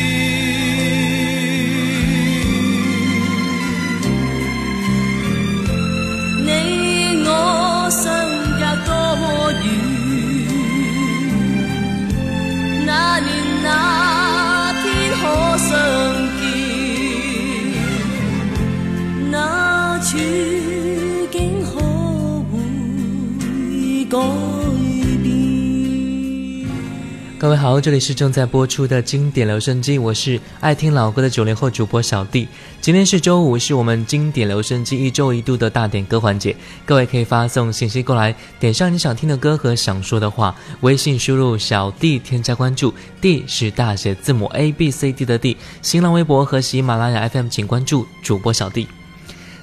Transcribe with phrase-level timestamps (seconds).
[27.40, 32.46] 各位好，这里是正在播出的经典留声机，我是爱听老歌的九零后主播小弟。
[32.82, 36.54] 今天是周五，是我们经典留声机一周一度的大点歌环节。
[36.84, 42.92] 各位可以发送信息过来，点上你想听的歌和想说的话，微信输入小弟添加关注
[43.22, 45.56] ，D 是大写字母 A B C D 的 D。
[45.80, 48.86] 新浪微博和喜马拉雅 FM 请关注主播小弟。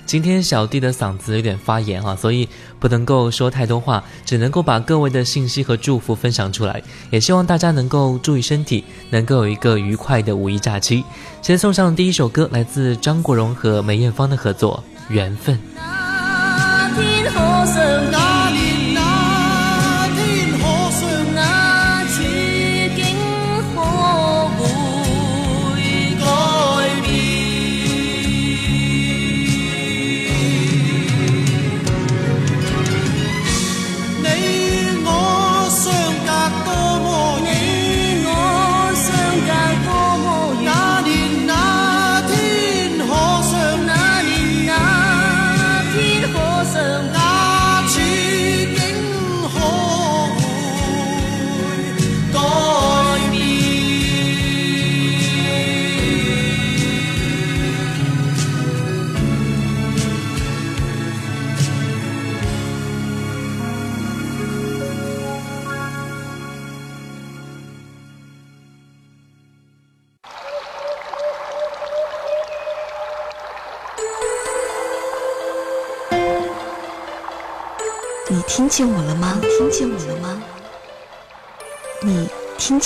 [0.07, 2.47] 今天小弟的嗓子有点发炎哈，所以
[2.79, 6.81] 不能够说太多话，只能够把各位的信息和祝福分享出来。
[7.11, 11.03] 也希望大家能够注意身体，能够有一个愉快的五一假期。
[11.41, 14.81] 先送上第一首歌，来自张国荣和梅艳芳的合作
[15.13, 15.53] 《缘分》。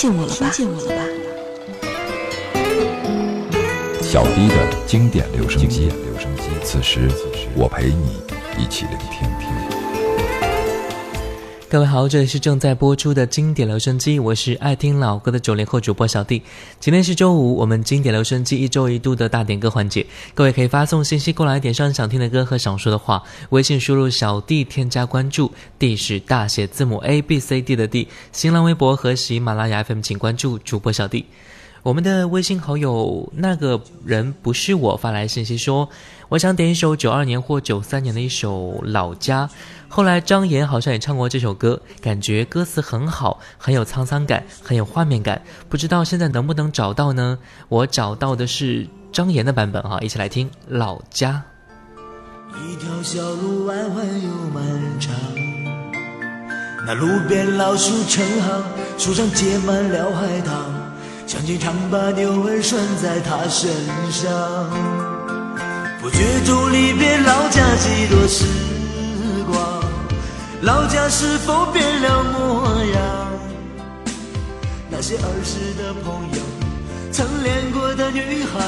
[0.02, 1.02] 见我了吧。
[4.02, 5.88] 小迪的经典留声机，
[6.64, 7.08] 此时
[7.54, 8.18] 我陪你
[8.58, 9.61] 一起聆听。
[11.72, 16.42] 各位好，这里是正在播出的经典留声机，我是爱听老歌的九零后主播小弟。
[16.78, 23.22] 今天是周五，我们经典留声机一周一度的大点歌环节，各位可以发送信息过来，点上想听的歌和想说的话。
[23.48, 28.06] 微信输入小弟添加关注，D 是大写字母 A B C D 的 D。
[28.32, 31.24] 新浪微博和喜马拉雅 FM 请关注主播小弟。
[31.82, 35.88] 我们的微信好友那个人不是我发来信息说，
[36.28, 38.52] 我想点一首九二年或九三年的一首
[38.84, 39.46] 《老家》。
[39.94, 45.42] 后来张岩好像也唱过这首歌，感觉歌词很好，很有沧桑感，很有画面感。
[45.68, 47.36] 不知道现在能不能找到呢？
[47.68, 51.42] 我找到的是张岩的版本哈，一起来听《老家》。
[52.64, 54.64] 一条小路弯弯又漫
[54.98, 55.12] 长，
[56.86, 58.64] 那路边老树成行，
[58.96, 60.54] 树上结满了海棠，
[61.26, 63.68] 乡亲常把牛儿拴在他身
[64.10, 64.24] 上，
[66.00, 68.81] 不觉中离别老家几多时。
[70.62, 73.40] 老家是否变了模样？
[74.88, 76.40] 那些儿时的朋友，
[77.10, 78.60] 曾恋过的女孩，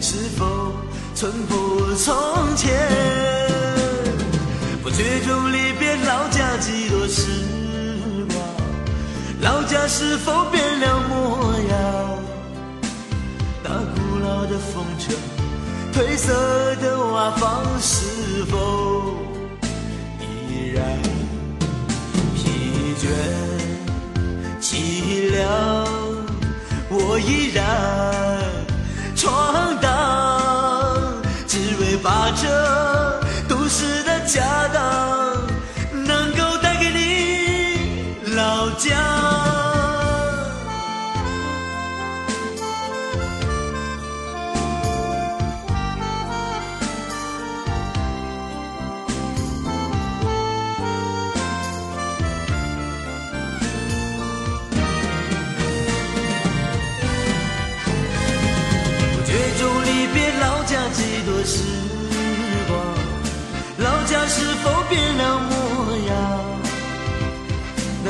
[0.00, 0.46] 是否
[1.14, 2.14] 存不从
[2.54, 2.70] 前？
[4.82, 7.22] 不觉中离别老家几多时
[8.28, 8.38] 光，
[9.42, 12.24] 老家是否变了模样？
[13.64, 15.12] 那古老的风车，
[15.92, 17.55] 褪色的瓦房。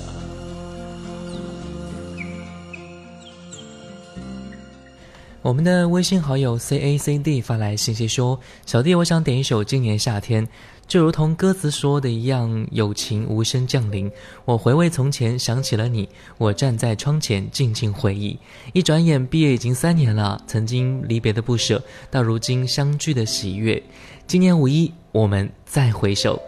[5.43, 10.45] 我们的微信好友 C A C D 发来信息说：“小弟，我想点一首《今年夏天》。”
[10.93, 14.13] 就如同歌词说的一样，友情无声降临。
[14.45, 16.07] 我回味从前，想起了你。
[16.37, 18.39] 我站在窗前，静静回忆。
[18.75, 20.39] 一转眼，毕业已经三年了。
[20.47, 23.83] 曾经离别的不舍，到如今相聚的喜悦。
[24.27, 26.39] 今年五一，我们再回首。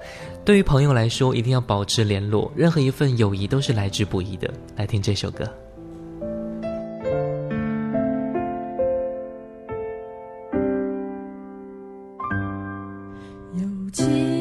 [0.45, 2.53] 对于朋友来说，一定要保持联络。
[2.55, 4.53] 任何一份友谊都是来之不易的。
[4.77, 5.51] 来听这首歌。
[13.59, 14.34] 友情。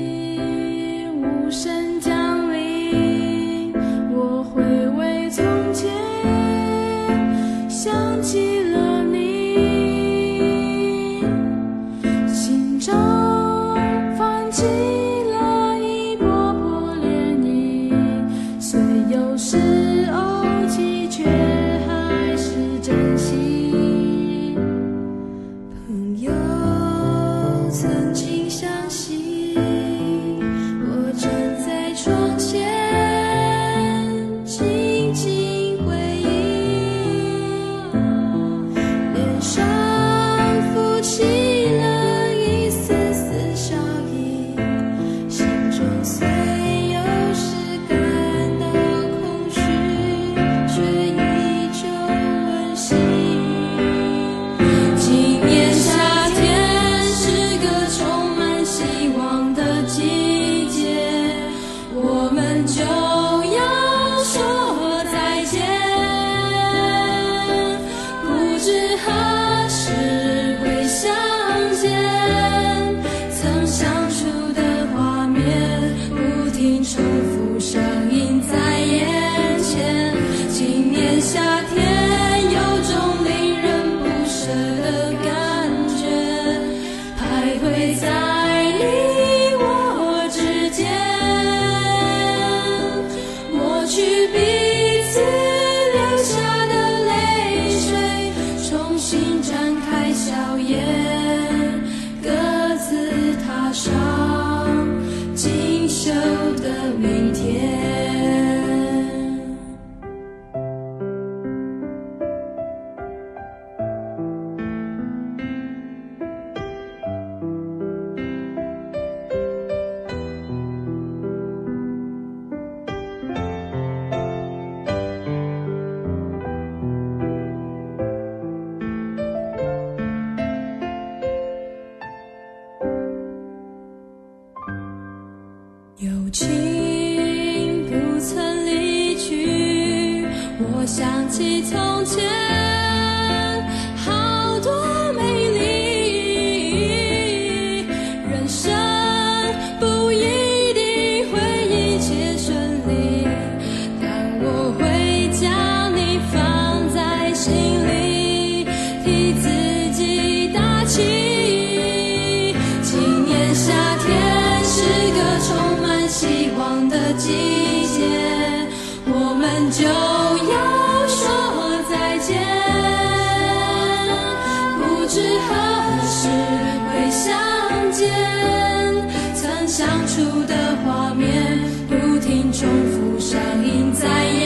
[184.03, 184.42] saya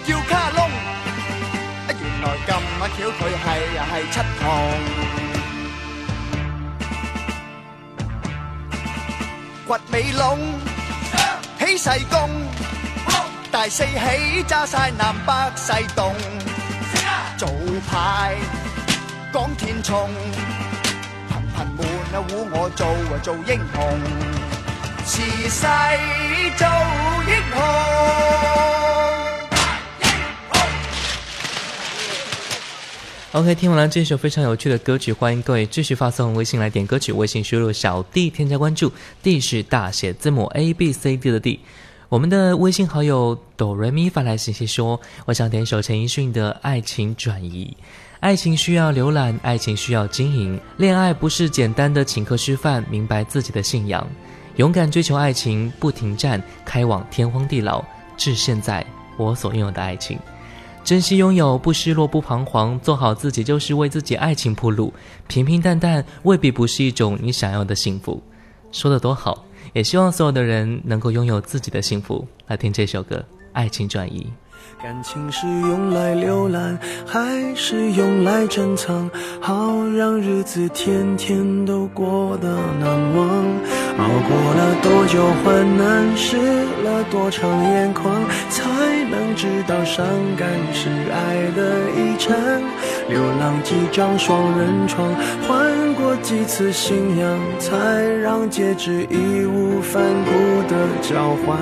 [0.04, 0.60] 叫卡窿，
[1.86, 4.80] 啊，原来咁啊巧，佢系又系七同，
[9.68, 10.40] 掘尾龙
[11.60, 12.32] 起势功，
[13.52, 16.12] 大四起揸晒南北西东
[17.38, 17.48] 早
[17.88, 18.36] 排
[19.32, 20.10] 讲天从。
[22.16, 24.00] 我做做英英雄，
[25.50, 26.70] 雄。
[33.42, 38.92] OK，听完了这首非常有趣的歌曲，欢迎各位继续发送微信来点歌曲，微信输入小 D 添加关注
[39.24, 41.62] ，D 是大写字母 A B C D 的 D。
[42.10, 47.76] 我们的微信好友哆瑞咪发来信息说：“我想点一首陈奕迅的《爱情转移》。”
[48.24, 50.58] 爱情需要浏览，爱情需要经营。
[50.78, 52.82] 恋爱不是简单的请客吃饭。
[52.90, 54.08] 明白自己的信仰，
[54.56, 57.84] 勇敢追求爱情，不停站，开往天荒地老。
[58.16, 58.86] 致现在
[59.18, 60.18] 我所拥有的爱情，
[60.86, 64.94] 珍惜拥有，不失落，不彷徨，做好自己就是为自己爱情铺路。
[65.28, 68.24] 平平淡淡未必不是一种你想要的幸福。
[68.72, 72.26] 说的多好，也希望所有的人能够拥有自己的幸福。
[72.48, 73.18] 来听这首歌
[73.52, 74.26] 《爱情转移》。
[74.82, 77.20] 感情是用来浏览，还
[77.56, 79.10] 是用来珍藏？
[79.40, 79.54] 好
[79.96, 82.48] 让日子天天都过得
[82.80, 83.26] 难忘。
[83.96, 86.38] 熬过了多久患难，湿
[86.84, 88.66] 了多长眼眶，才
[89.10, 90.06] 能知道伤
[90.38, 92.34] 感是爱的遗产？
[93.08, 95.08] 流浪几张双人床，
[95.48, 97.78] 换过几次信仰，才
[98.22, 101.56] 让戒指义无反顾的交换，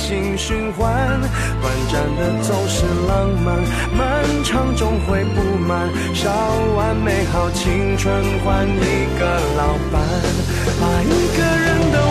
[0.00, 1.20] 心循环，
[1.60, 3.58] 短暂的总是浪漫，
[3.98, 5.88] 漫长终会不满。
[6.14, 6.30] 烧
[6.74, 8.10] 完美好青春，
[8.42, 9.26] 换一个
[9.58, 10.00] 老伴，
[10.80, 12.10] 把一个人的。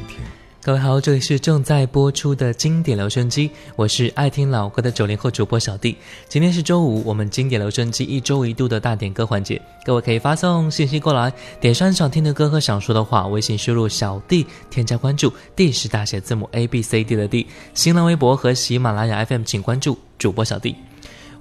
[0.63, 5.97] 各位好，这里是正在播出的经典留声机，我是爱听老歌的九零后主播小弟。
[6.29, 20.75] 今天是周五，我们经典留声机一周一度的大点歌环节，各位可以发送信息过来，点上想听的歌和想说的话，微信输入小弟，添加关注，D 是大写字母 A B C D 的 D，新浪微博和喜马拉雅 FM 请关注主播小弟。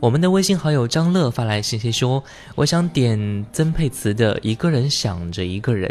[0.00, 2.24] 我们的微信好友张乐发来信息说
[2.56, 5.88] ：“我想点曾沛慈的《一个人想着一个人》，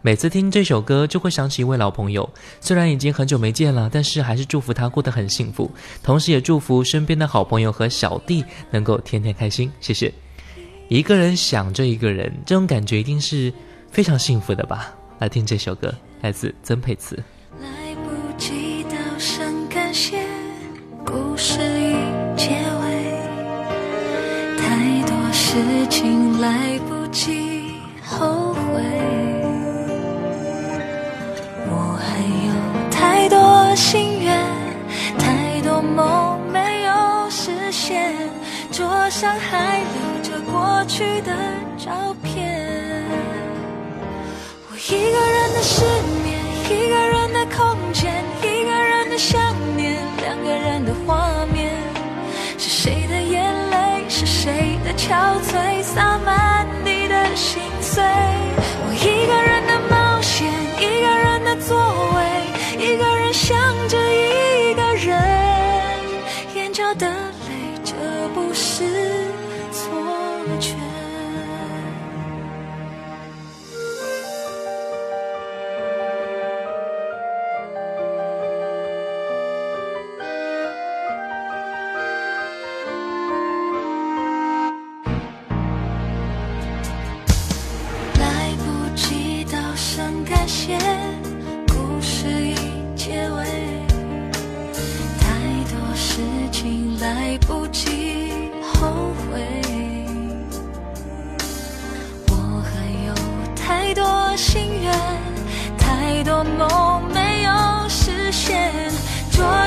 [0.00, 2.26] 每次听这首歌就会想起一位老朋友，
[2.62, 5.70] 虽然已经很久没见了，但是还是祝福他过得很幸福，
[6.02, 9.70] 同时也祝福身边的好朋友和小弟能够天天开心。
[9.78, 10.08] 谢谢。”
[10.88, 13.52] 《一个人想着一个人》这种感觉一定是
[13.92, 14.94] 非常幸福的吧？
[15.18, 17.22] 来听这首歌，来自曾沛慈。
[25.90, 27.74] 情来不及
[28.06, 28.80] 后悔，
[31.68, 34.46] 我还有太多心愿，
[35.18, 38.14] 太多梦没有实现，
[38.70, 41.32] 桌上还留着过去的
[41.76, 42.48] 照片，
[44.70, 45.82] 我一个人的失
[46.22, 47.19] 眠，一个人。
[55.02, 58.04] 憔悴，洒满你的心碎。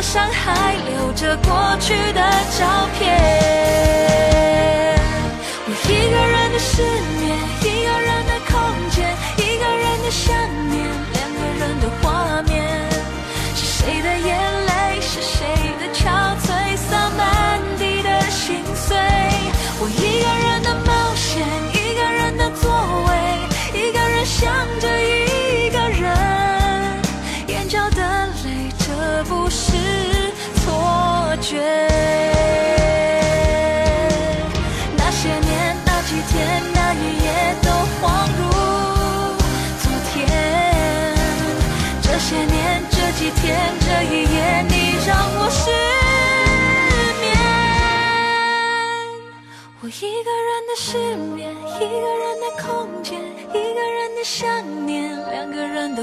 [0.03, 2.19] 上还留着过去的
[2.59, 4.32] 照片。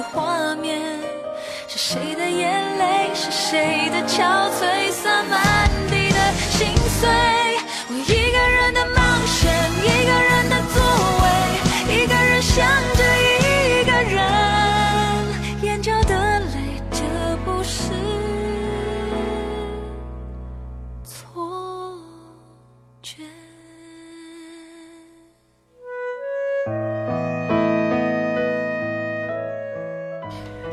[0.03, 0.81] 画面，
[1.69, 5.50] 是谁的眼泪，是谁的憔悴，洒满。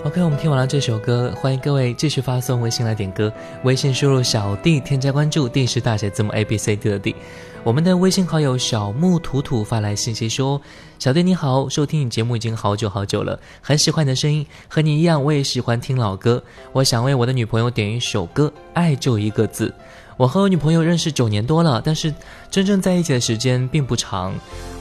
[0.08, 3.30] OK，我们听完了这首歌，欢迎各位继续发送微信来点歌。
[3.66, 7.14] 微信输入“小弟”，添加关注，D 是大写字母 A B C D 的 D。
[7.62, 10.62] 我们的微信好友小木土土发来信息说
[10.98, 14.48] ：“小弟你好，收听你节目已经好久好久了，很喜欢你的声音。
[14.70, 16.42] 和你一样，我也喜欢听老歌。
[16.72, 19.68] 我想为我的女朋友点一首歌，《爱就一个字》。
[20.16, 22.14] 我和我女朋友认识九年多了，但是
[22.50, 24.34] 真正在一起的时间并不长。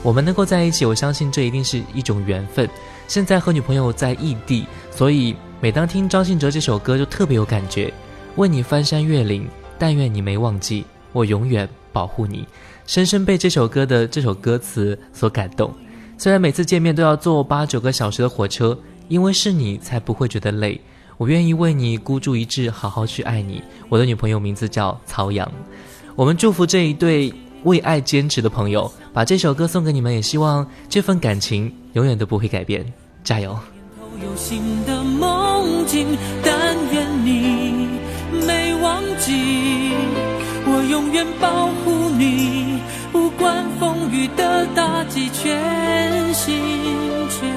[0.03, 2.67] 我们能够在一起，我相信这一定是一种缘分。
[3.09, 4.65] 现在和女朋友在异地。”
[4.97, 7.93] 所以，每当听张信哲这首歌，就特别有感觉。
[8.35, 12.47] 为你翻山越岭，但愿你没忘记，我永远保护你。
[12.87, 15.71] 深深被这首歌的这首歌词所感动。
[16.17, 18.75] 虽然每次见面都要坐八九个小时的火车，
[19.07, 20.81] 因为是你，才不会觉得累。
[21.17, 23.61] 我愿意为你孤注一掷，好好去爱你。
[23.89, 25.47] 我的女朋友名字叫曹阳，
[26.15, 27.31] 我们祝福这一对
[27.65, 32.83] 为爱坚持的朋友，把这首歌送给你们，也希望这份感情永远都不会改变。
[33.23, 33.55] 加油！
[34.23, 36.07] 有新的梦境，
[36.43, 37.87] 但愿你
[38.45, 39.35] 没忘记，
[40.65, 42.79] 我永远保护你，
[43.11, 46.55] 不管风雨的打击，全心
[47.29, 47.49] 全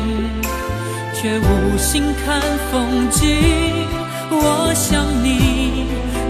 [1.13, 3.94] 却无心看风景。
[4.31, 5.85] 我想你，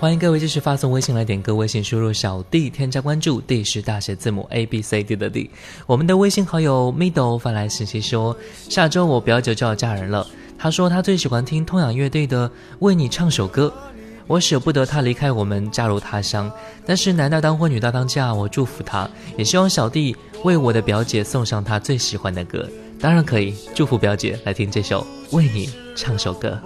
[0.00, 5.50] 欢迎各位继续发送微信来点歌，微信输入小弟添加关注，D 是大写字母 A B C D 的 D。
[5.88, 8.36] 我们的微信好友 Middle 发来信息说，
[8.68, 10.24] 下周我表姐就要嫁人了。
[10.56, 13.66] 她说她最喜欢听痛仰乐队的《为你唱首歌》，
[14.28, 16.48] 我舍不得她离开我们，嫁入他乡。
[16.86, 22.68] 但是男大当婚，女大当嫁，我祝福她，也希望小弟为我的表姐送上她最喜欢的歌。
[23.00, 25.04] 当然可以，祝福表姐来听这首
[25.36, 26.56] 《为你唱首歌》。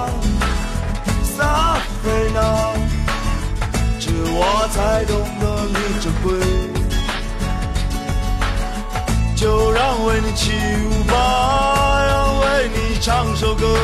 [10.20, 13.78] 为你起舞吧，让为你唱首歌，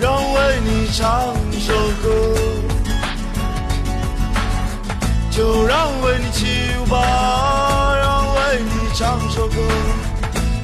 [0.00, 2.34] 让为你唱首歌，
[5.30, 6.46] 就让为你起
[6.80, 9.56] 舞吧，让为你唱首歌，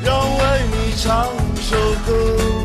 [0.03, 1.27] 让为你唱
[1.61, 2.60] 首歌。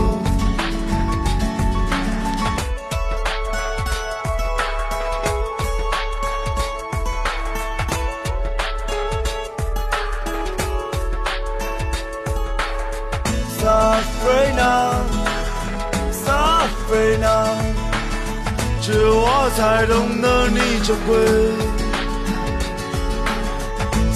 [19.51, 21.17] 才懂得你珍贵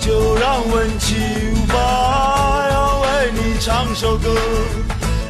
[0.00, 4.26] 就让温情吧，要为你唱首歌，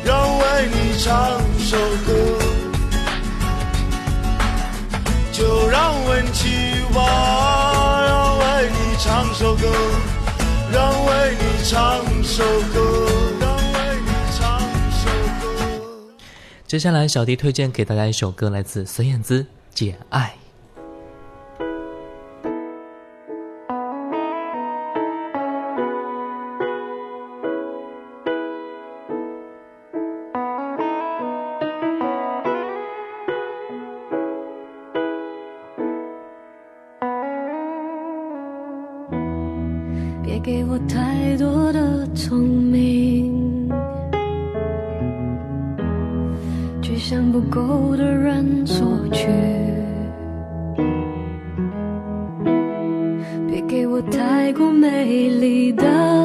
[0.04, 1.10] 让为你唱
[1.58, 2.12] 首歌，
[5.32, 6.50] 就让温情
[6.94, 7.47] 吧。
[9.08, 9.62] 唱首歌，
[10.70, 13.08] 让为你唱首歌，
[13.40, 15.08] 让为你唱首
[15.40, 16.12] 歌。
[16.66, 19.42] 接下来，小迪推荐给大家一首歌，来自孙燕姿
[19.72, 20.34] 《简爱》。
[40.28, 43.66] 别给我太多的聪明，
[46.82, 49.26] 去向不够的人索取。
[53.50, 56.17] 别给我太过美丽的。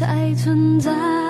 [0.00, 1.29] 才存在。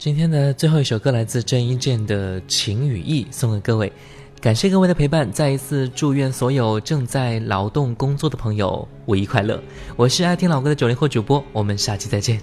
[0.04, 3.90] 今天的最后一首歌来自郑伊健的《情与义》，送给各位，
[4.38, 9.58] 感谢各位的陪伴，再一次祝愿所有正在劳动工作的朋友五一快乐。
[9.96, 12.38] 我是爱听老歌的九零后主播，我们下期再见。